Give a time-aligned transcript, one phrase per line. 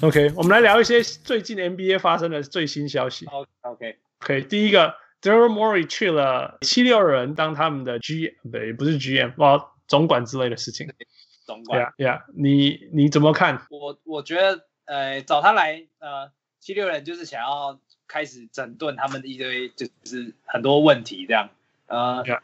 [0.00, 3.26] OK，我们来聊一些最近 NBA 发生的最新消息。
[3.26, 4.42] OK，OK，可以。
[4.44, 10.88] 第一个，Daryl Morey 去了七六人当他们的 G，对，不是 GM，哇，总管之类的事情。
[11.44, 13.66] 总管，Yeah，Yeah，你你怎么看？
[13.70, 16.30] 我我觉得，呃，找他来，呃，
[16.60, 21.50] 七六人就是想要开始整顿他们的一堆，就是很多问题这样。
[21.88, 22.40] 呃，Yeah.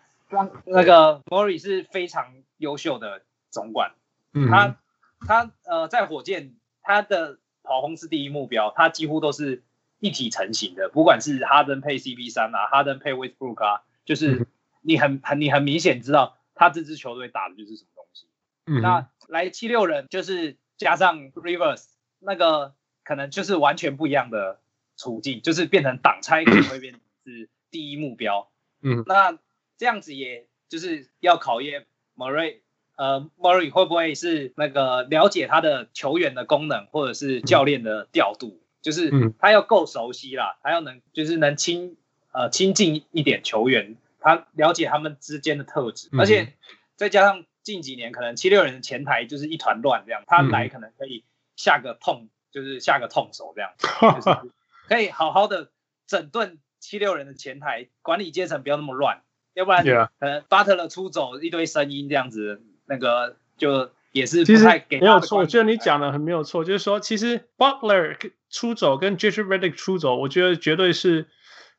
[0.65, 3.93] 那个 Morey 是非常优秀的总管，
[4.33, 4.77] 嗯、他
[5.25, 9.65] 他呃在火箭他的跑轰是第一目标，他几乎都是
[9.99, 14.47] 一体成型的，不管是哈登配 CP 三啊，哈登配 Westbrook 啊，就是
[14.83, 18.29] 你很很你很明显知道他这支球队打的就是什么东西。
[18.67, 21.85] 嗯、那来七六人就是加上 Rivers
[22.21, 24.61] 那个可能就是完全不一样的
[24.97, 28.53] 处境，就是变成挡拆可能会变成是第一目标。
[28.81, 29.37] 嗯，那。
[29.77, 31.87] 这样子也就是要考验
[32.17, 32.61] Morey，
[32.97, 41.97] 呃，Morey 会不会是那个了解他的球员的功能，或者是教练的调度，就是他要够熟悉啦，他要能就是能亲
[42.33, 46.55] 呃亲近一点球员，他了解他们之间的特质，而且
[46.97, 51.25] 再加上近几年可能七六人的前台就是一团乱这样，他来可能可以
[51.57, 53.73] 下个痛，就是下个痛手这样，
[54.17, 54.51] 就是
[54.89, 55.71] 可以好好的
[56.07, 59.23] 整顿七六人的前台管理阶层，不要那么乱。
[59.55, 59.85] 要不然，
[60.19, 65.01] 可能巴特勒出走一堆声音这样子，那个就也是不太给。
[65.01, 68.17] 没有错，我觉得你讲的很没有错，就是说，其实 Butler
[68.51, 71.29] 出走跟 JJ Redick 出走，我觉得绝对是，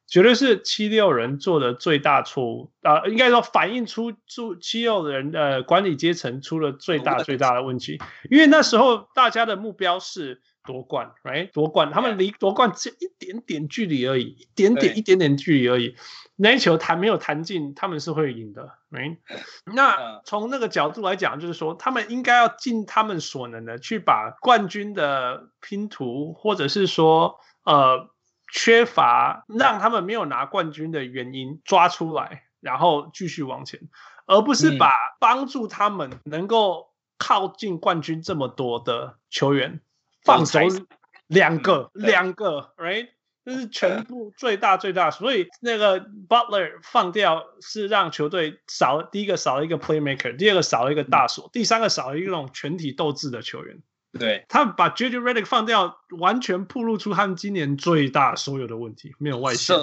[0.07, 10.41] 绝对是七六人做的最大错误啊、呃，应该说反映出出七六人的管理阶层出了最大最大的问题，因为那时候大家的目标是。
[10.65, 11.51] 夺冠，right？
[11.51, 15.95] 夺冠，他们离夺冠只有一点点距离而已，一点点、一点点距离而已。
[16.37, 19.17] 那一球弹没有弹进，他们是会赢的，right？
[19.73, 28.09] 那从那个角度来讲，就是说，他们应该要尽他们所能的去把冠军的拼图，或者是说，呃，
[28.51, 33.79] 缺乏让他们没有拿冠军的原因抓出来，然后继续往前，
[34.25, 39.79] 而不是把帮助他们能够靠近冠军这么多的球员。
[40.25, 40.59] 放手
[41.27, 43.09] 两个，两个，right？
[43.45, 53.77] 这是全部最大最大，所以那个 Butler 放掉是让球队少第一个少了一个 playmaker，第二个少了一个大锁，第三个少了一种全体斗志的球员。
[54.17, 59.77] 对，他们把 JJ Redick 放掉，完全暴露出他们今年最大所有的问题，没有外线，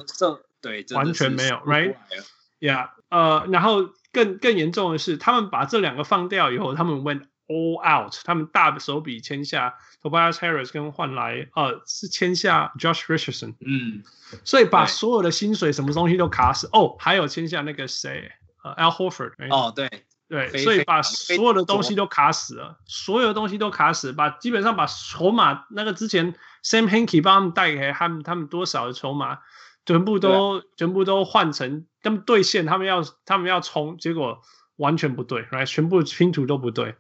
[0.61, 9.75] 对，完全没有，right？Yeah，呃，然后更更严重的是，他们把这两个放掉以后，他们 went all out，他们大手笔签下。
[10.03, 14.03] Tobias Harris 跟换来，呃，是签下 Josh Richardson，嗯，
[14.43, 16.69] 所以把所有的薪水什么东西都卡死。
[16.73, 18.33] 哦，还有签下那个谁，
[18.65, 19.35] 呃，Al Horford。
[19.49, 19.89] 哦，对
[20.29, 29.39] 对，所以把所有的东西都卡死了，所有的东西都卡死，把基本上把筹码那个之前 Sam Hinkie 帮他们带给他们他们多少的筹码，
[29.87, 34.43] 全部都全部都换成他们兑现，他们要他们要冲，结果
[34.75, 35.67] 完全不对，right？
[35.67, 36.97] 全部拼图都不对。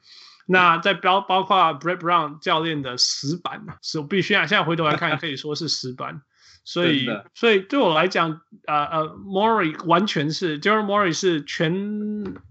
[0.46, 6.22] 那在包包括 Brett Brown 教练的死板是我必须啊，现在回头来看可以说是死板，
[6.64, 11.72] 所以所以对我来讲，呃呃，Morey 完全是 Daryl Morey 是全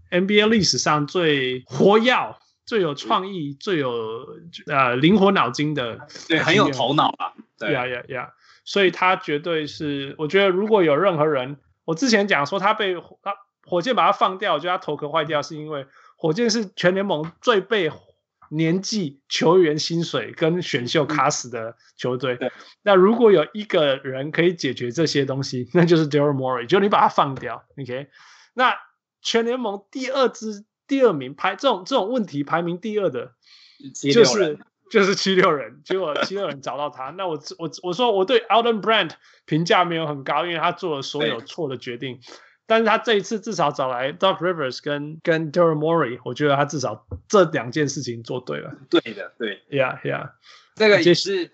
[0.09, 2.35] NBA 历史上最活跃、
[2.65, 4.25] 最有创意、最有
[4.67, 7.73] 呃灵活脑筋的，对，很有头脑啊，对。
[7.73, 8.29] 呀呀呀，
[8.63, 13.35] 所以他绝对是，我觉得如果有任何人，我之前讲说他被他
[13.65, 15.85] 火箭把他放掉，我觉得他头壳坏掉，是因为。
[16.21, 17.91] 火箭是全联盟最被
[18.51, 22.37] 年纪、球员薪水跟选秀卡死的球队。
[22.39, 22.51] 嗯、
[22.83, 26.67] 那如果有一个人可以解决这些东西，那就是 Daryl Morey。
[26.67, 28.07] 就你把他放掉，OK？
[28.53, 28.75] 那
[29.23, 33.31] 全联盟第二支、第二名排这种这种问题排名第二的，
[34.13, 34.59] 就是
[34.91, 35.81] 就是七六人。
[35.83, 39.09] 结果七六人找到他，那我我我说我对 Alden Brand
[39.45, 42.19] 评价没有很高，因为他做了所有错的决定。
[42.71, 48.73] 但是他这一次至少找来 Doc Rivers 跟跟 Daryl Morey，我觉得他至少这两件事情做对了。
[48.89, 50.29] 对的，对，Yeah Yeah，
[50.75, 51.51] 这个也是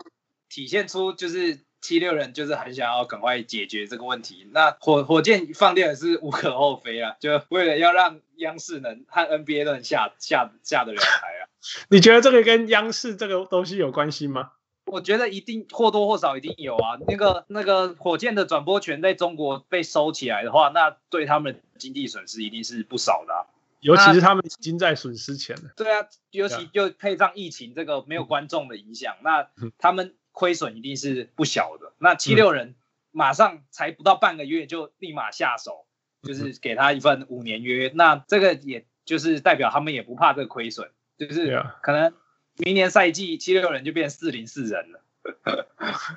[0.47, 4.47] 体现出就是七六人就是很想要赶快解决这个问题。
[4.53, 11.49] 那火火箭放掉也是无可厚非啊，就为了要让央视能和 NBA 都能下下下得了台啊。
[11.89, 14.51] 你觉得这个跟央视这个东西有关系吗？
[14.87, 23.45] 我觉得一定或多或少一定有啊，那个那个火箭的转播权在中国被收起来的话，那对他们的经济损失一定是不少的啊。
[23.79, 25.71] 尤其是他们已经在损失钱了。
[25.75, 29.47] 对啊，尤其就配上疫情这个没有观众的影响，那
[29.77, 31.93] 他们亏损一定是不小的。
[31.99, 32.75] 那七六人
[33.11, 35.85] 马上才不到半个月就立马下手，
[36.23, 42.13] 就是给他一份五年约，那这个也就是代表他们也不怕这个亏损，就是可能。
[42.57, 45.01] 明年赛季七六人就变四零四人了。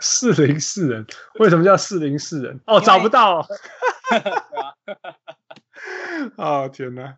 [0.00, 1.06] 四零四人？
[1.40, 2.60] 为什么叫四零四人？
[2.66, 3.46] 哦，找不到。
[6.36, 7.16] 哦 天哪！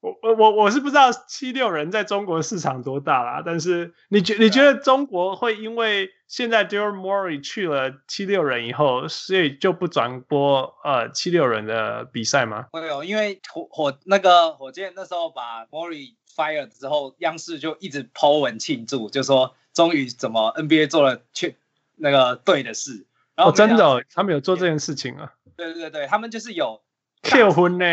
[0.00, 12.68] 我我我我是不知道七六人在中国市场多大啦，但是你觉你觉得中国会因为现在 Daryl Morey 去了七六人以后，所以就不转播呃七六人的比赛吗？
[12.72, 21.54] 会有，因为火火那个火箭那时候把 Morey fire 之后，央视就一直 po 文庆祝，就说终于怎么 NBA 做了确
[21.96, 23.06] 那个对的事。
[23.36, 25.32] 然后、哦、真的、哦，他们有做这件事情啊？
[25.56, 26.80] 对对对，他们就是有。
[27.22, 27.84] Q 婚呢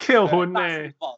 [0.00, 0.60] ？Q 婚呢？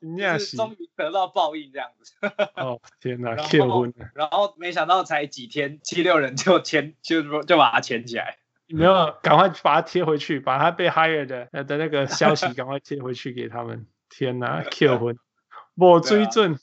[0.02, 2.12] 你是终于得到报应这样子。
[2.56, 3.34] 哦天哪！
[3.48, 8.36] Q 婚，然后没想到才几天，七六人就签， 就就把它签起来。
[8.66, 13.86] 没有，赶快把它贴回去，把他被 hired 的的那个消息赶快贴回去给他们。
[14.10, 15.18] 天哪！Q 婚，
[15.76, 16.58] 我追准。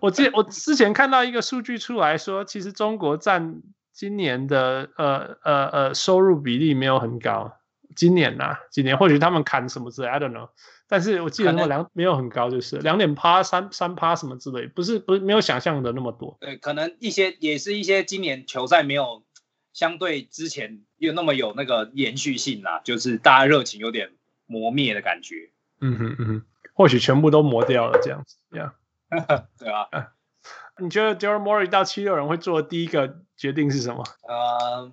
[0.00, 7.56] 我之我之前看到一个数据出来说，其实中国占今年的呃呃呃收入比例没有很高。
[7.96, 10.50] 今年呐、啊，今年或许他们砍什么之类，I don't know。
[10.86, 16.36] 但是我记得那两没有很高，就是两点趴三三趴什么之类，不是不是没有想象的那么多。
[16.40, 19.24] 对，可能一些也是一些今年球赛没有
[19.72, 24.10] 相对之前有那么有那个延续性啦，就是大家热情有点
[24.46, 25.50] 磨灭的感觉。
[25.80, 26.42] 嗯哼嗯哼，
[26.74, 28.74] 或许全部都磨掉了这样子， 这样。
[29.58, 29.86] 对啊。
[30.78, 34.04] 你觉得 Daryl Morey 到七六人会做的第一个决定是什么？
[34.28, 34.92] 呃，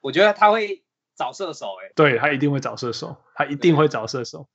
[0.00, 0.84] 我觉得他会。
[1.18, 4.48] 找射手哎、欸，对，他一定会找射手，他一定会找射手。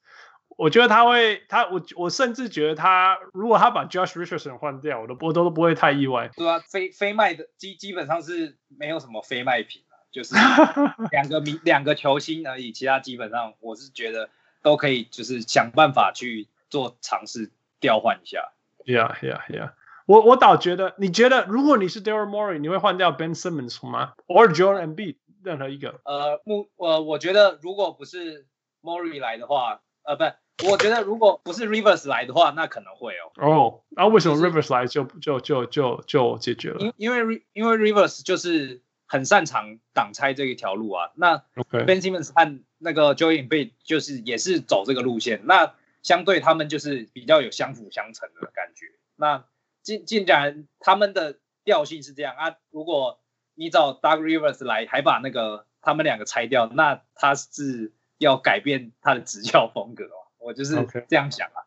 [0.47, 6.29] 我觉得他会，他我我甚至觉得他如果他把 Josh Richardson 换掉，我都我都不会太意外。
[6.37, 10.35] 对啊，非非卖的基基本上是没有什么非卖品，就是
[11.11, 14.29] 两个名两个球星而已，其他基本上我是觉得
[14.63, 18.51] 都可以，就是想办法去做尝试调换一下。
[18.85, 19.73] Yeah, yeah, yeah.
[20.07, 25.17] 我我倒觉得，你觉得如果你是 Daryl Morey，你会换掉 Ben Simmons 吗？Or Joel Embiid？
[25.43, 28.47] 任何一个，呃，目呃，我觉得如果不是
[28.81, 30.23] Morey 来的话，呃，不，
[30.71, 33.31] 我觉得如果不是 Rivers 来的话，那可能会哦。
[33.35, 36.77] 哦，那为什么 Rivers 来就就就就就解决了？
[36.79, 38.81] 因因为因为 Rivers 就是
[39.13, 41.11] 很擅长挡拆这一条路啊。
[41.13, 41.37] 那
[41.69, 48.87] Ben Simmons 和那个 Joel Embiid 就是也是走这个路线，那相对他们就是比较有相辅相成的感觉。
[49.15, 49.45] 那
[49.83, 53.19] 既既然他们的调性是这样啊，如果
[53.53, 60.25] 你找 Doug Rivers 来，还把那个他们两个拆掉，那他是要改变他的执教风格哦。
[60.39, 61.61] 我就是这样想啊。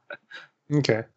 [0.69, 0.79] Okay.
[0.79, 1.09] OK，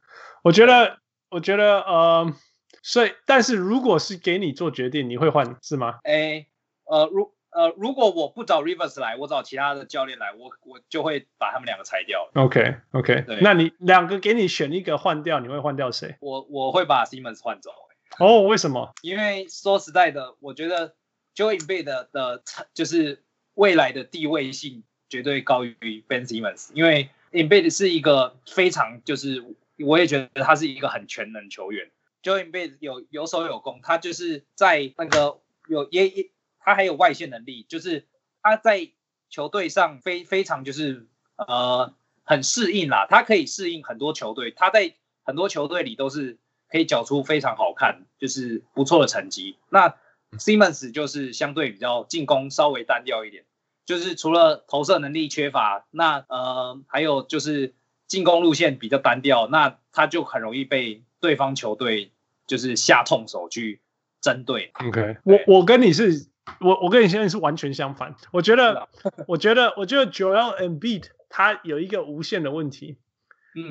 [0.43, 0.99] 我觉得，
[1.29, 2.33] 我觉得，呃，
[2.81, 6.00] 所以，但是如果是给你做决定，你会换是吗？
[6.04, 6.48] 哎，
[6.86, 12.30] 呃，如呃，如果我不找 Rivers 来，我找其他的教练来，我我就会把他们两个裁掉。
[12.36, 16.16] OK，OK，那你两个给你选一个换掉，你会换掉谁？
[16.19, 17.71] 我我会把 Simmons 换走。
[18.18, 18.94] 哦，oh, 为什么？
[19.01, 20.95] 因为说实在的，我觉得
[21.36, 22.44] Joel Embiid 的的，
[22.74, 23.24] 就是
[23.54, 26.71] 未来的地位性绝对高于 Ben Simmons。
[26.74, 29.44] 因为 Embiid 是一个非常，就是
[29.77, 31.89] 我也觉得他是一个很全能球员。
[32.24, 38.07] Joel Embiid 有有守有攻，他就是在那个有也也，他还有外线能力，就是
[38.42, 38.92] 他在
[39.30, 41.94] 球队上非非常就是呃
[42.24, 46.38] 很适应啦，他可以适应很多球队，他在很多球队里都是。
[46.71, 49.57] 可以缴出非常好看，就是不错的成绩。
[49.69, 49.95] 那
[50.33, 53.44] Simmons 就是相对比较进攻稍微单调一点，
[53.88, 57.73] 就是除了投射能力缺乏，那呃还有就是
[58.06, 62.11] 进攻路线比较单调，那他就很容易被对方球队
[62.47, 63.81] 就是下痛手去
[64.21, 64.71] 针对。
[64.73, 66.28] OK，我我跟你是，
[66.61, 68.16] 我我跟你现在是完全相反。
[68.31, 68.88] 我觉得，
[69.28, 72.97] 我觉得，我觉得 Joel Embiid 他有一个无限的问题。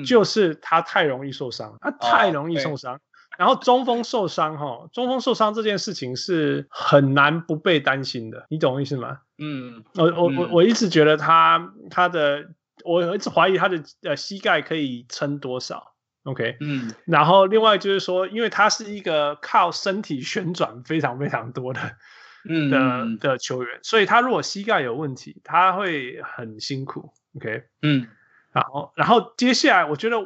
[0.05, 2.91] 就是他太容易受伤，他太容易受伤。
[2.91, 3.01] Oh.
[3.39, 9.21] 然后中锋受伤，哈，中锋受伤这件事情是很难不被担心的，你懂我意思吗？
[9.39, 12.49] 嗯，我我我我一直觉得他他的，
[12.83, 15.93] 我一直怀疑他的呃膝盖可以撑多少
[16.29, 16.93] ，OK，嗯。
[17.05, 21.81] 然后另外就是说，因为他是一个靠身体旋转非常非常多的，
[22.47, 22.69] 嗯
[23.19, 28.07] 的的球员，所以他如果膝盖有问题，他会很辛苦，OK，嗯。
[28.51, 30.17] 然后，然后接下来，我觉得，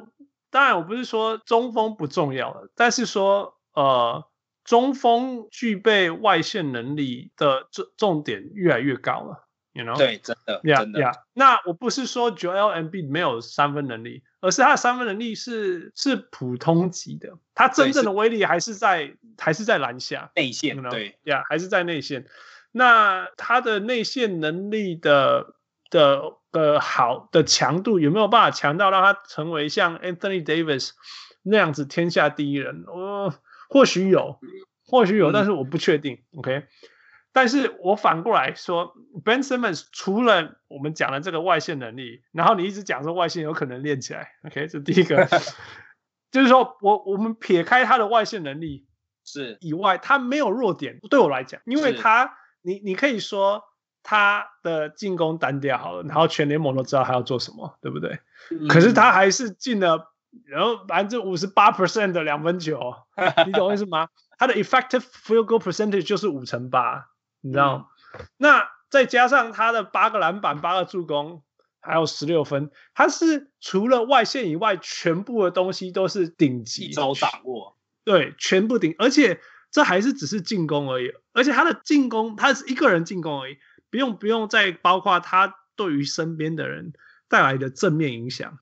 [0.49, 4.23] 当然我不是说中锋不重要了，但是说，呃，
[4.63, 9.97] 中锋具备外线能力的重重点越来越高了，you know？
[9.97, 11.01] 对，真的，yeah, 真的。
[11.01, 11.13] Yeah.
[11.33, 20.91] 那我不是说 Joel Embiid 没有三分能力，而是他的三分能力是是普通级的，他真正的威力还是在是还是在篮下内线，you know?
[20.91, 22.25] 对，呀，yeah, 还是在内线。
[22.71, 25.55] 那他的内线能力的。
[25.93, 30.89] 的的好的强度有没有办法强到让他成为像 Anthony Davis
[31.43, 32.85] 那样子天下第一人？
[32.87, 33.31] 哦，
[33.69, 34.39] 或许有，
[34.87, 36.23] 或许有，但是我不确定。
[36.31, 36.63] 嗯、OK，
[37.33, 38.93] 但是我反过来说
[39.25, 44.33] ，Ben Simmons 除了我们讲的这个外线能力，然后你一直讲说外线有可能练起来。
[44.45, 45.27] OK，这第一个，
[46.31, 48.85] 就是说我我们撇开他的外线能力
[49.25, 50.99] 是以外，他没有弱点。
[51.09, 53.63] 对我来讲，因为他你你可以说
[54.03, 58.19] 他的进攻单调好了，然后全联盟都知道他要做什么，对不对？
[58.51, 60.11] 嗯、可是他还是进了。
[60.47, 62.95] 然后百分之五十八 percent 的两分球，
[63.45, 64.07] 你懂我意思吗？
[64.39, 67.05] 他的 effective field goal percentage 就是五成八，
[67.43, 67.91] 你知道？
[68.17, 71.43] 嗯、那再加上他的八个篮板、八个助攻，
[71.81, 77.77] 还有十六分，他是除了外线以外，全部的东西都是顶级，一手掌握。
[78.05, 79.39] 对，全部顶，而且
[79.71, 83.57] 这还是只是进攻而已，而且他的进攻，他是一个人进攻而已，
[83.89, 86.93] 不用不用再包括他对于身边的人
[87.27, 88.59] 带来的正面影响。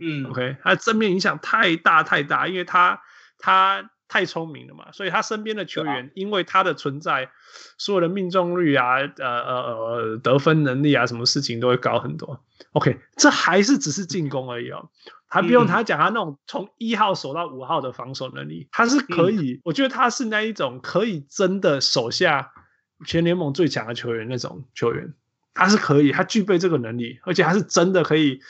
[0.00, 3.02] 嗯，OK，他的正面影响太大太大，因为他
[3.38, 7.30] 他太聪明了嘛，所以他身边的球员因为他的存在，
[7.78, 12.44] 所有的命中率啊，呃呃呃，得分能力啊，什么事情都会高很多。
[12.72, 14.90] OK，这还是只是进攻而已哦，
[15.26, 22.52] 还不用他讲他那种从一号守到五号的防守能力，他是可以，我觉得他是那一种可以真的守下
[23.06, 25.14] 全联盟最强的球员那种球员，
[25.54, 28.42] 他是可以，他具备这个能力，而且他是真的可以。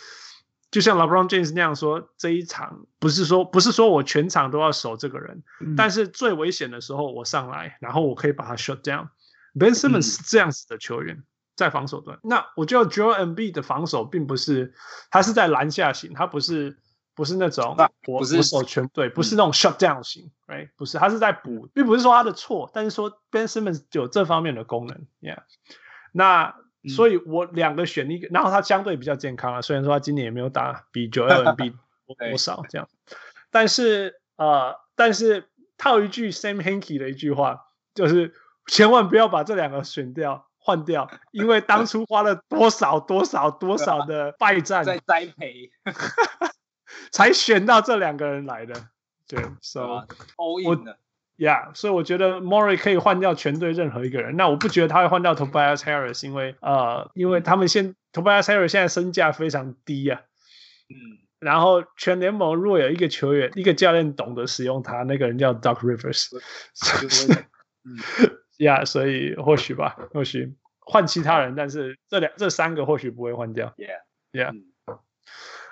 [0.73, 9.09] 就像 LeBron James 那样说，这一场不是说不是说我全场都要守这个人，嗯、但是最危险的时候我上来，然后我可以把他 shut down。
[9.53, 11.23] Ben Simmons 是这样子的球员，
[11.55, 12.17] 在防守端。
[12.17, 14.73] 嗯、那我觉得 Joel Embiid 的防守并不是，
[15.11, 16.79] 他是在篮下型，他不是
[17.15, 17.77] 不是那种
[18.09, 25.43] 我不是我守全对，不是那种 shut down 型，right？，不是，他是在补，并不是说他的错，但是说 Ben Simmons 有这方面的功能，Yeah，
[26.13, 26.55] 那。
[26.89, 31.75] 所以我两个选一个，然后他相对比较健康啊，虽然说他今年也没有打比 Joel Embiid
[32.31, 32.89] 多少这样，
[33.51, 35.49] 但是呃，但是
[35.79, 38.35] 套一句 Sam Hinkie 的一句话，就是
[38.67, 45.71] 千万不要把这两个选掉换掉，因为当初花了多少多少多少的败战在 栽培，
[47.13, 48.75] 才选到这两个人来的，
[49.29, 50.05] 对，So
[50.37, 50.85] 我。
[51.43, 54.37] 呀，yeah, 所以我觉得 Morey 可以换掉全队任何一个人。
[54.37, 60.25] 那我不觉得他会换掉 Tobias Harris，因为呃，因为他们现 Tobias Harris 现在身价非常低呀、啊。
[60.89, 66.29] 嗯，然后全联盟若有一个球员、一个教练懂得使用他，那个人叫 Doc Rivers。
[67.85, 67.97] 嗯，，
[68.59, 73.75] yeah, 所以或许吧，或许换其他人，但是这两这三个或许不会换掉。
[73.77, 74.63] Yeah，Yeah。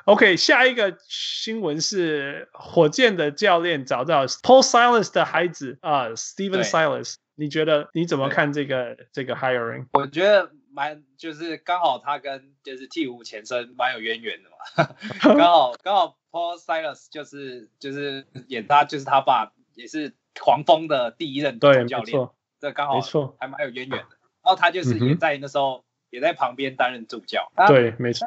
[0.05, 9.87] OK，下一个新闻是火箭的教练找到 Paul Silas 的孩子啊、uh,，Stephen Silas，你觉得你怎么看这个这个 hiring？
[9.93, 14.95] 我觉得蛮就是刚好他跟就是鵜鹕前身蛮有渊源的嘛，
[15.37, 22.29] 刚好刚好 Paul Silas 就是就是演他就是他爸也是黄蜂的第一任总教练，
[22.59, 23.37] 这刚好没错。
[23.39, 24.07] 还蛮有渊源的。
[24.43, 28.27] 然后他就是也在那时候、嗯、也在旁边担任助教，对，没错。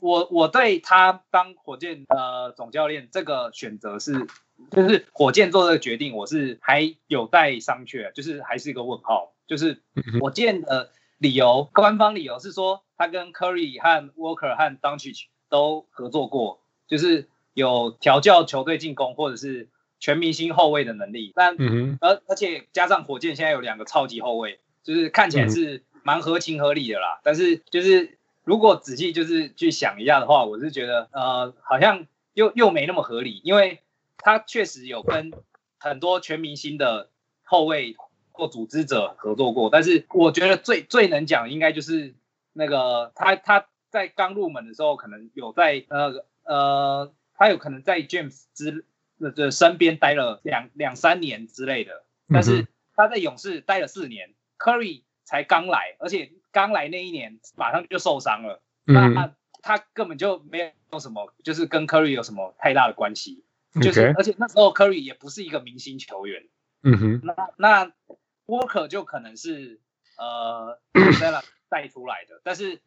[0.00, 4.26] 我我对他当火箭呃总教练这个选择是，
[4.70, 9.34] 就是火箭做这个决定，我是还有待商榷，就是还是一个问号。
[9.46, 9.82] 就是
[10.20, 21.32] 火箭的理由，官方理由是说他跟 Curry 和 Walker 和 Doncic 都合作过，就是有调教球队进攻或者是全明星后卫的能力。
[21.34, 21.56] 但
[22.00, 27.20] 而而且加上火箭现在有两个超级后卫，就是看起来是蛮合情合理的啦。
[27.24, 28.17] 但是就是。
[28.48, 33.82] 如果仔细就是去想一下的话，我是觉得呃，好像又又没那么合理，因为
[34.16, 35.34] 他确实有跟
[35.78, 37.10] 很多全明星的
[37.42, 37.94] 后卫
[38.32, 42.14] 或组织者合作过，但是我觉得最最能讲应该就是
[42.54, 48.86] 那个他他在刚入门的时候，可能有在呃呃，他有可能在 James 之
[49.18, 52.02] 的身边待了两两三年之类的，
[52.32, 56.32] 但是他在勇士待了四年，Curry 才刚来，而且。
[56.58, 58.60] 刚来那一年，马上就受伤了。
[58.82, 63.44] 那他，他根本就没有什么，就是跟 Curry 有什么太大的关系。
[63.80, 66.48] 就是，而且那时候 Curry 也不是一个明星球员。
[66.82, 67.20] 嗯哼。
[67.22, 67.92] 那那
[68.46, 69.78] Walker 就可能是
[70.16, 70.80] 呃
[71.70, 72.80] 带出来的，但是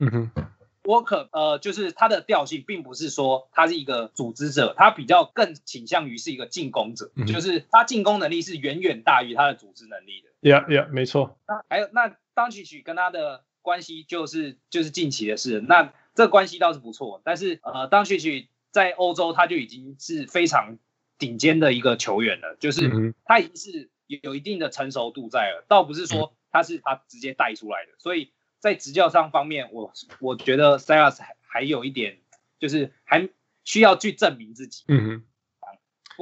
[0.83, 10.29] Walker 呃，就是他的调性并不是说他是一个组织者，他比较更倾向于是一个进攻者，就是他进攻能力是远远大于他的组织能力的。
[10.41, 11.39] Yeah, yeah，没错。
[11.47, 13.45] 那还有那 Doncic 跟他的。
[13.61, 20.77] 关系就是就是近期的事，那这个关系倒是不错，但是呃，当旭旭在欧洲他就已经是非常
[21.17, 32.19] 顶尖的一个球员了，就是他已经是有一定的成熟度在了，倒不是说他是他直接带出来的，所以在执教上方面，我我觉得 Silas 还还有一点
[32.59, 33.29] 就是还
[33.63, 34.83] 需要去证明自己。
[34.87, 35.23] 嗯哼，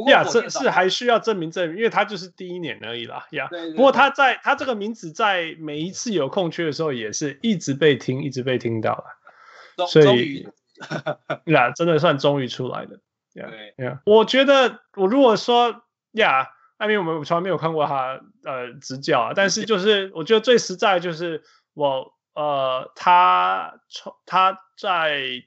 [0.08, 3.28] 呀，这是还需要证明证明，因为他就是第一年而已啦。
[3.32, 3.72] 呀，对。
[3.72, 9.86] 不过他在他这个名字在每一次有空缺的时候，也是一直被听，一直被听到了。
[9.88, 10.48] 所以，
[11.52, 13.00] 呀，真的算终于出来的。
[13.34, 25.44] 对呀，我觉得我如果说呀，艾米，我们从来没有看过他呃执教啊，但是就是 我觉得最实在就是我呃他从他在。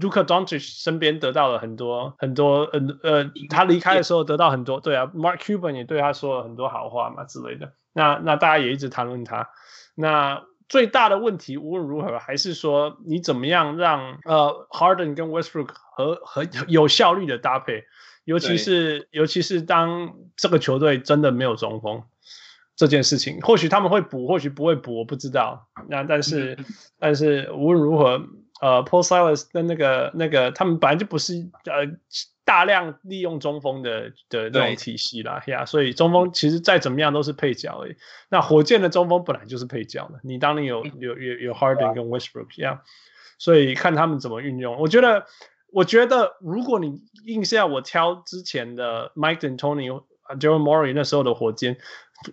[0.00, 7.74] Luka Doncic 身边得到了很多很多，呃呃，他离开的时候得到很多，对啊，Mark Cuban 也对他说了很多好话嘛之类的。
[7.92, 9.50] 那那大家也一直谈论他。
[9.94, 17.84] 那最大的问题无论如何还是说你怎么样让呃 Harden 跟 Westbrook 和和有效率的搭配，
[18.24, 22.02] 尤其是尤其是当这个球队真的没有中锋
[22.76, 25.68] 这件事情，或许他们会补，或许不会补，我不知道。
[25.88, 26.56] 那但是
[26.98, 28.22] 但是无论如何。
[28.60, 31.96] 呃，Paul Silas 的那个那个，他们本来就不是呃
[32.44, 37.96] 大量利用中锋的的那种体系啦，呀，所以中锋其实再怎么样都是配角而已。
[38.28, 42.80] 那火箭的中锋本来就是配角的，你当你有有有有 Harden 跟 Westbrook 一样，
[43.38, 44.76] 所以看他们怎么运用。
[44.78, 45.26] 我觉得，
[45.72, 50.02] 我觉得如果你硬是要我挑之前的 Mike D'Antoni、
[50.38, 51.78] Daryl Morey 那时候的火箭。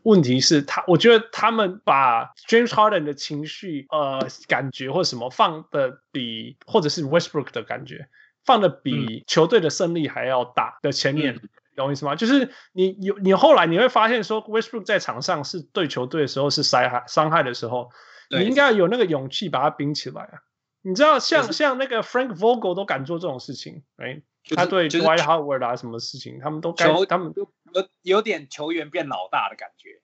[0.03, 8.09] 问题是他，我觉得他们把 James Harden 的情绪、呃感觉或者什么放的比，或者是 Westbrook 的感觉
[8.45, 12.15] 放的比球队的胜利还要大的前面，嗯、懂我意思吗？
[12.15, 17.89] 就是你有你后来你会发现说 Westbrook 在场上是对球队的时候是伤害伤害的时候，
[18.29, 20.39] 你应该有那个勇气把它冰起来啊！
[20.81, 27.51] 你知道像像那个 Frank Vogel 都敢做这种事情，哎、就是，他对 Dwight Howard 啊什么事情，他们都该，他们都。
[27.73, 30.01] 有有点球员变老大的感觉，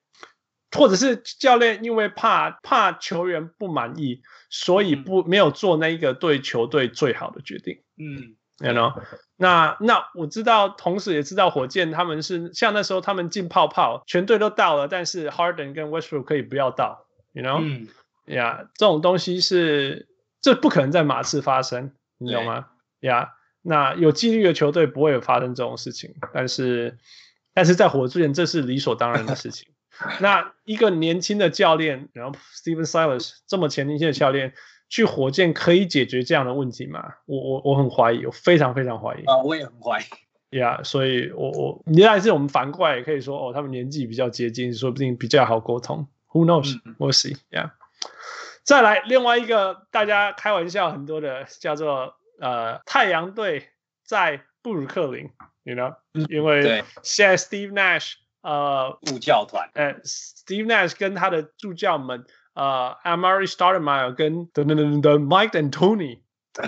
[0.78, 4.20] 或者是教练因为怕怕球员不满意，
[4.50, 7.82] 所以不没有做那一个对球队最好的决定。
[7.96, 9.02] 嗯，you know，
[9.36, 17.88] 那那我知道，同时也知道火箭他们是像那时候他们进泡泡，全队都到了，但是 Harden 跟 Westbrook 可以不要到，you know，嗯，
[18.26, 20.06] 呀，这种东西是
[20.42, 22.66] 这不可能在马刺发生，你懂吗？
[23.00, 23.32] 呀，
[23.64, 26.98] 那有纪律的球队不会有发生这种事情，但是。
[27.56, 29.68] 但是在火箭，这是理所当然的事情。
[30.18, 34.54] 那一个年轻的教练，然后 Stephen Silas 这么前年轻的教练
[34.88, 37.14] 去火箭，可以解决这样的问题吗？
[37.26, 39.22] 我我我很怀疑，我非常非常怀疑。
[39.26, 40.58] 啊，我也很怀疑。
[40.58, 46.08] 呀、yeah，所以我我，你还是我们反过来也可以说，哦，他们年纪比较接近，说不定比较好沟通。
[46.32, 47.36] Who knows？We'll see。
[47.52, 47.70] Yeah。
[48.64, 53.70] 再来另外一个大家开玩笑很多的，叫做呃太阳队
[54.04, 55.30] 在布鲁克林。
[55.62, 55.96] You know，
[56.28, 66.20] 因为现在 Steve Nash 呃助教团，呃 Steve Nash 跟他的助教们呃 Amari Stoudemire 跟等等等等 Mike D'Antoni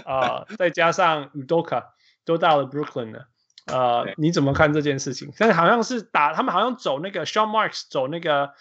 [0.07, 1.88] 啊、呃，再加上 Udoka
[2.24, 3.29] 都到了 Brooklyn 了，
[3.66, 5.31] 呃，你怎么看这件事情？
[5.38, 8.55] 但是好像是打他们好像走那个 Sean Marks 走那个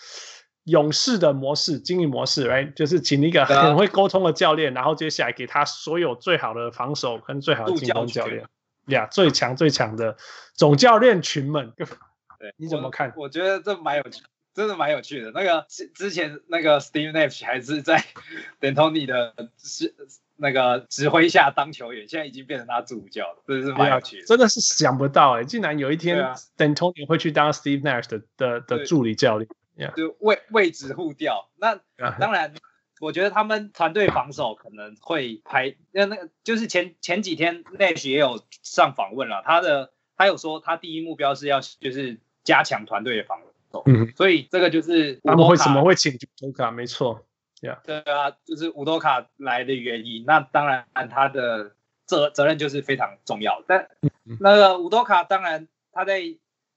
[0.65, 2.73] 勇士的模式经营模式，right？
[2.73, 8.45] 就是请一个很会沟通的教练，然后接下来给他所有最好的防守跟最好的进攻教练。
[8.87, 10.15] 呀、yeah，最强最强的
[10.53, 11.87] 总教练群们，对，
[12.57, 13.11] 你怎么看？
[13.15, 14.21] 我，我觉得这蛮有趣，
[14.53, 15.31] 真的蛮有趣的。
[15.31, 18.03] 那个之之前那个 Steve Nash 还是在
[18.61, 19.95] D'Antoni 的是
[20.35, 24.25] 那个指挥下当球员，现在已经变成他助教了，真的是蛮有趣的。
[24.27, 26.17] 真的是想不到哎、欸，竟然有一天
[26.57, 29.47] D'Antoni 会去当 Steve Nash 的的的助理教练.
[29.95, 31.49] 就位位置互调。
[31.57, 31.79] 那
[32.19, 32.53] 当然。
[33.01, 43.41] 我觉得他们团队防守可能会排，那那个就是前前几天 Nash 也有上访问了，他的他有说他第一目标是要就是加强团队的防
[43.73, 46.71] 守，嗯，所以这个就是他们为什么会请乌多卡？
[46.71, 47.25] 没错
[47.59, 50.23] ，Yeah，对啊，就是乌多卡来的原因。
[50.25, 53.89] 那当然他的责责任就是非常重要，但
[54.39, 56.21] 那个乌多卡当然他在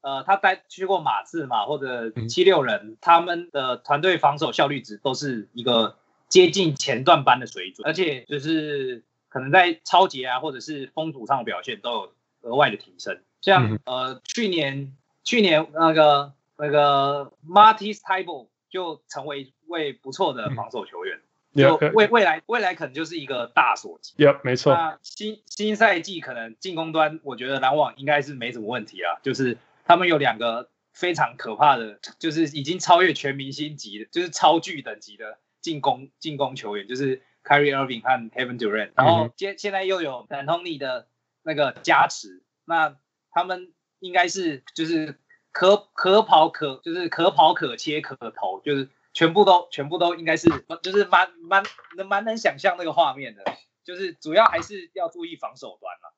[0.00, 5.96] 呃他带去过马刺嘛，或者七六人，他们的团队防守效率值都是一个。
[6.28, 13.18] 接近前段班的水准，而且就是可能在超级啊，或者是封阻上的表现都有额外的提升。
[13.40, 21.18] 像、嗯、呃去年去年那个那个 Matisse Thybulle 就成为一位不错的防守球员，
[21.54, 24.12] 嗯、就未未来未来可能就是一个大锁级。
[24.18, 24.74] Yep, 没错。
[24.74, 29.56] 那新新赛季可能进攻端，我觉得篮网应该是没什么问题啊，就是
[29.88, 35.40] 他们有两个非常可怕的，就是已经超越全明星级的，就是超巨等级的。
[35.60, 41.08] 进攻进攻球员就是 Kyrie Irving 和 Kevin Durant，然后现现在又有 Anthony 的
[41.42, 42.96] 那个加持，那
[43.32, 45.18] 他们应该是就是
[45.50, 50.48] 可可跑可就是可跑可切可投，就是全部都全部都应该是
[50.80, 51.64] 就是蛮蛮
[51.96, 53.42] 能蛮能想象那个画面的，
[53.82, 56.14] 就是主要还是要注意防守端了。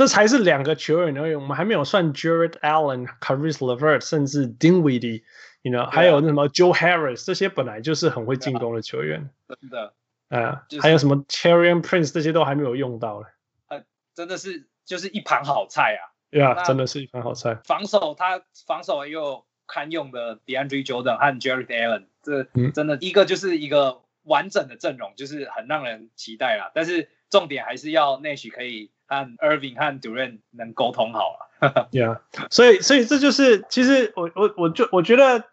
[0.00, 9.28] 这才是两个球员而已，我们还没有算 Jarrett Allen、Caris LeVert，甚至 Dinwiddie，you know，、啊、还有那什么 Joe Harris，这些本来就是很会进攻的球员。
[9.46, 9.92] 真的，
[10.30, 13.22] 啊，就是、还有什么 Taurean Prince，这些都还没有用到。
[13.68, 13.82] 呃，
[14.14, 16.16] 真的是就是一盘好菜啊！
[16.30, 17.58] 对啊，真的是一盘好菜。
[17.66, 26.70] 防守他防守又堪用的 DeAndre Jordan 和 Jarrett Allen，这真的一个就是一个完整的阵容，就是很让人期待啦。
[26.74, 28.90] 但是重点还是要 Nash 可以。
[29.12, 35.46] 和 Irving 和 Durant 能沟通好了， Yeah，所以所以这就是其实我我我就我觉得，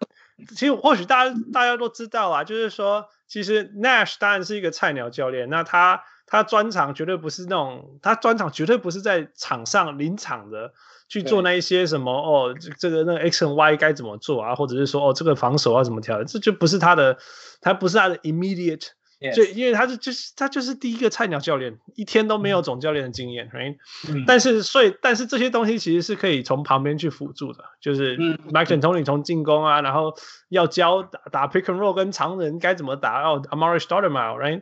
[0.49, 10.73] 其实或许大家大家都知道啊，就是说，其实 Nash 当然是一个菜鸟教练，那他他专长绝对不是那种，他专长绝对不是在场上临场的
[11.09, 17.17] 去做那一些什么哦，这个那个 X 和 Y 该怎么做啊，或者是说哦这个防守要怎么调，这就不是他的，
[17.61, 18.89] 他不是他的 immediate。
[19.33, 23.75] 就.因为他是就是他就是第一个菜鸟教练，一天都没有总教练的经验，right？、
[24.07, 30.13] 嗯、但是所以但是这些东西其实是可以从旁边去辅助的，就是 Mike D'Antoni 从进攻啊，然后
[30.49, 34.61] 要教打打 pick and roll 跟常人该怎么打，哦 Amar'e Stoudemire，right？、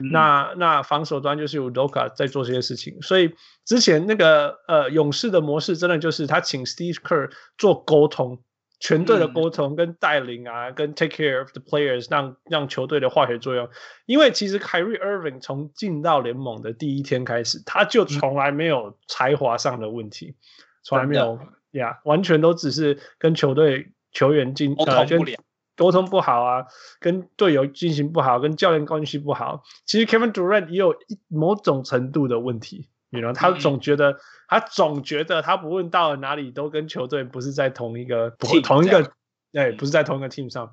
[0.00, 8.42] 嗯、那那防守端就是有 Doka 在做这些事情，所以之前那个呃勇士的模式真的就是他请 Steve Kerr 做沟通。
[8.80, 13.66] 全队的沟通跟带领啊，嗯、跟 take care of the players，让让球队的化学作用。
[14.04, 20.34] 因为其实 Kyrie Irving 从进到联盟的第一天开始，他就从来没有才华上的问题，
[20.82, 21.38] 从、嗯、来没有
[21.70, 25.38] 呀，yeah, 完全都只是跟球队球员进沟通不了，
[25.76, 26.64] 沟通不好啊，
[27.00, 29.62] 跟队友进行不好，跟教练关系不好。
[29.84, 32.88] 其实 Kevin Durant 也有一某种程度的问题。
[33.10, 34.16] 你知道，他总觉得，
[34.48, 39.12] 他总觉得他不论到了哪里都跟球队不是在同一个不同一个，
[39.52, 40.72] 对，不是在同一个 team 上。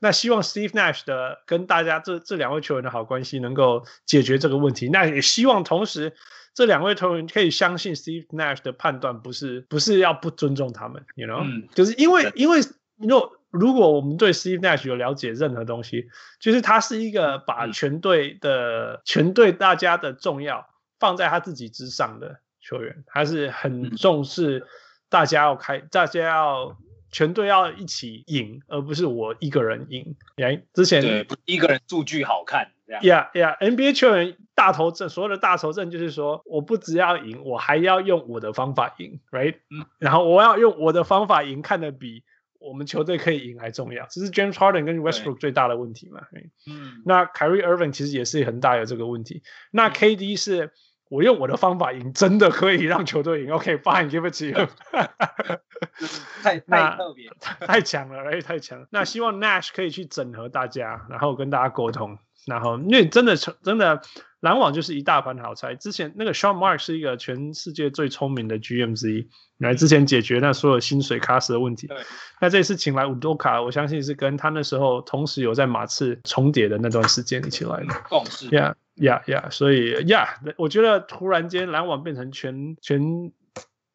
[0.00, 4.88] 那希望 Steve Nash 的跟大家这这两位球员的好关系能够解决这个问题。
[4.88, 6.12] 那也希望同时
[6.54, 11.04] 这两位球员可以相信 Steve Nash 的判断，不是不是要不尊重他们。
[11.14, 12.58] You know，、嗯、就是因为因为
[12.96, 16.08] 如果如果我们对 Steve Nash 有了解任何东西，
[16.40, 20.66] 就是他是一个把全队的、嗯、全队大家的重要。
[20.98, 24.66] 放在他自己之上的球员，他是很重视
[25.10, 26.74] 大家要开，嗯、大家要
[27.10, 30.16] 全队要一起赢，而不是我一个人赢。
[30.36, 33.02] 哎，之前对一个人数据好看，这样。
[33.02, 33.58] Yeah, yeah.
[33.58, 39.56] NBA 球员大头阵，所有的大头阵就是说，我不只要赢，我还要用我的方法赢，right？
[39.68, 39.84] 嗯。
[39.98, 42.24] 然后我要用我的方法赢，看得比
[42.60, 44.06] 我们球队可以赢还重要。
[44.10, 46.22] 这是 James Harden 跟 Westbrook 最大的问题嘛？
[46.66, 47.02] 嗯。
[47.04, 49.42] 那 Kyrie Irving 其实也是很大有这个问题。
[49.70, 50.66] 那 KD 是。
[50.66, 50.70] 嗯
[51.08, 53.52] 我用我的方法赢，真的可以让球队赢。
[53.52, 54.68] OK，fine，give it to you。
[56.42, 58.88] 太太特别，太强了，哎，太强了。
[58.90, 62.18] 那希望 Nash 可以去整合大家，然后跟大家沟通。
[62.46, 64.00] 然后，因为真的，真的，
[64.40, 65.74] 篮网就是一大盘好菜。
[65.74, 69.28] 之前那个 Sean Marks 是一个全世界最聪明的 GM 之一，
[69.58, 71.86] 来之前解决那所有薪水卡死的问题。
[71.88, 71.98] 对
[72.40, 78.48] 那这次请来 Udoka，我相信是跟他那时候同时有在马刺重叠的那段时间一起来的共识。
[78.48, 78.74] Yeah。
[78.96, 83.30] 呀呀，所以呀，我觉得突然间篮网变成全全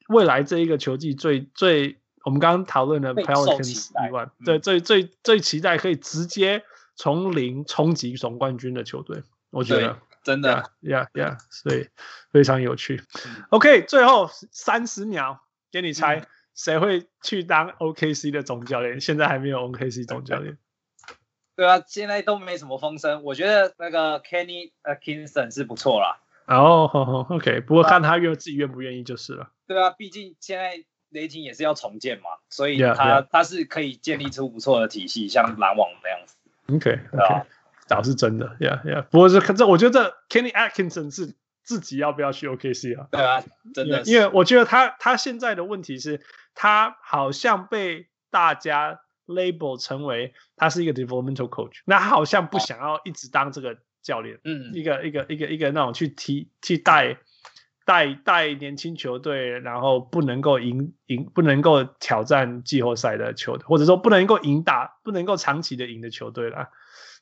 [0.10, 6.62] 未来这一个球季最最，我们刚刚讨论的 Pelicans 以外，对最最最期待可以直接
[7.02, 11.90] 从零冲击总冠军的球队，我觉得真的，Yeah Yeah，，所以
[12.32, 13.02] 非常有趣。
[13.50, 19.02] OK，最后三十秒给你猜，谁会去当 OKC 的总教练？
[19.02, 20.60] 现在还没有 OKC 总教练。
[21.56, 23.24] 对啊，现在都没什么风声。
[23.24, 26.20] 我觉得那个 Kenny Atkinson 是不错啦。
[26.46, 27.62] 哦，好好，OK。
[27.62, 29.52] 不过看他愿自己愿不愿意就是了。
[29.66, 36.36] 对啊，毕竟现在雷霆也是要重建嘛，所以他.他是可以建立出不错的体系，像篮网那样子。
[36.76, 37.46] OK，OK，
[37.88, 39.02] 倒是真的，Yeah Yeah。
[39.04, 43.08] 不过这这，我觉得 Kenny Atkinson 是自己要不要去 OKC 啊？
[43.12, 44.12] 对啊，真的是。
[44.12, 46.22] 因为我觉得他他现在的问题是，
[46.56, 49.02] 他好像被大家。
[49.28, 57.18] label 成为他是一个 developmental coach，那他好像不想要一直当这个教练，嗯，一个一个一个一个那种去踢去带
[57.86, 66.70] 带带年轻球队，然后不能够赢赢不能够挑战季后赛的球队，或者说不能够赢打不能够长期的赢的球队啦。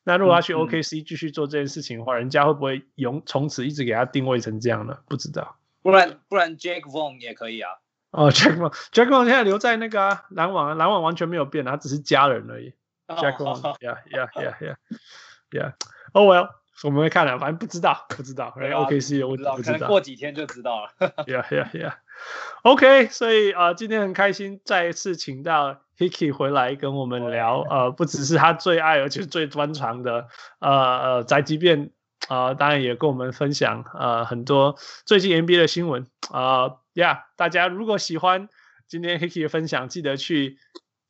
[0.03, 4.97] 那如果他去 OKC 继续做这件事情的话，嗯、人家会不会永从此一直给他定位成这样呢？
[5.07, 5.57] 不知道。
[5.81, 7.71] 不然不然 Jake Vaughn 也可以啊。
[8.11, 12.73] 哦，Jacque Vaughn，Jacque Vaughn 现在留在那个篮、啊、网啊，篮网完全没有变，他只是家人而已。
[13.07, 16.49] Jacque Vaughn，Yeah，Yeah，Yeah，Yeah，Yeah，Oh well，
[16.83, 18.53] 我们会看的，反正不知道，不知道。
[18.59, 20.89] 哎，OKC，我不知道，可能过几天就知道了。
[21.25, 30.27] Yeah，Yeah，Yeah，OK，所以啊、呃，今天很开心再一次请到 Hickey 回来跟我们聊，呃，不只是他最爱而且最专长的，
[30.59, 31.91] 呃呃，宅急便。
[32.27, 38.49] 啊、呃，当然也跟我们分享呃很多最近 NBA 的新闻啊呀，yeah, 大家如果喜欢
[38.87, 40.57] 今天 Hickey 的分享，记得去。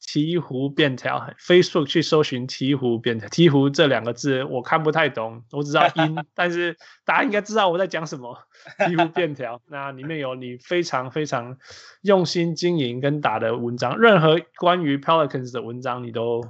[0.01, 8.37] 鹈鹕便条，Facebook 去搜寻鹈鹕便条，鹈鹕这两个字我看不太懂，我只知道 音，但是大家应该知道我在讲什么。
[8.79, 11.57] 鹈鹕便条，那里面有你非常非常
[12.01, 16.43] 用心经营跟打的文章，任何关于 Pelicans 的文章，你都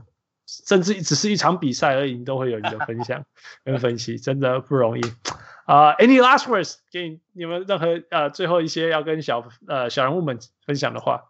[0.47, 3.23] 甚至只是一场比赛而已，你都会有你的分享
[3.65, 5.01] 跟分析，真的不容易
[5.65, 5.91] 啊。
[5.91, 6.75] Uh, any last words？
[6.91, 11.23] 给你，你们任何呃最后一些要跟小呃小人物们分享的话？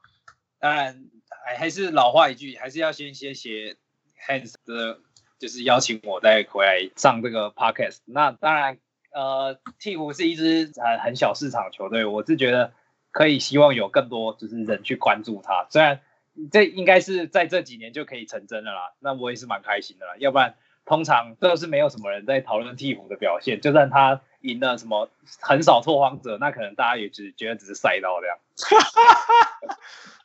[0.59, 0.95] 当
[1.45, 1.57] 哎。
[1.57, 3.75] 还是老话一句，还是要先谢谢
[4.27, 4.99] Hans 的，
[5.39, 7.99] 就是邀请我再回来上这个 podcast。
[8.05, 8.77] 那当然，
[9.11, 12.71] 呃，鵜鹕是一支呃很小市场球队，我是觉得
[13.11, 15.67] 可以希望有更多就是人去关注它。
[15.69, 15.99] 虽然
[16.51, 20.13] 这应该是在这几年就可以成真了啦，那我也是蛮开心的啦。
[20.17, 28.37] 要不然通常都是没有什么人在讨论鵜鹕的表现，就算他赢了什么很少拓荒者，那可能大家也只觉得只是赛道这样。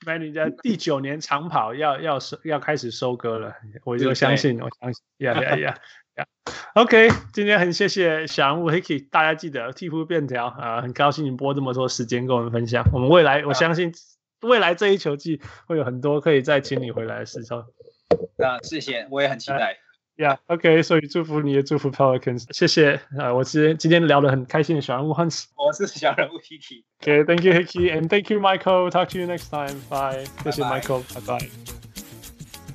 [0.06, 5.78] 曼尼的第九年长跑要要收要开始收割了，我就相信，我相信，呀呀呀
[6.16, 6.26] 呀
[6.74, 13.92] ，OK，今天很谢谢小人物 Hickey，大家记得鹈鹕便条啊，很高兴你播这么多时间跟我们分享，我们未来我相信
[14.42, 17.64] 未来这一球季会有很多可以再请你回来的时候。
[18.44, 19.78] 啊，谢谢，我也很期待。
[20.16, 23.34] Yeah, OK，所以祝福你也祝福 Pelicans，谢谢啊！
[23.34, 26.84] 我今天今天聊得很开心的小人物 Hans，我是小人物 Hickey。
[27.00, 28.90] OK，Thank you Hickey，and thank you Michael。
[28.90, 29.76] Talk to you next time。
[29.90, 30.24] Bye。
[30.44, 31.83] 谢谢 Michael，拜拜。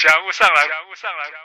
[0.00, 1.39] 小雾上来小雾上来。